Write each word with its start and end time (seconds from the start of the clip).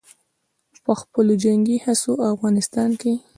په 0.83 0.91
خپلو 1.01 1.33
جنګي 1.43 1.77
هڅو 1.85 2.11
او 2.23 2.29
افغانستان 2.35 2.89
کښې 2.99 3.13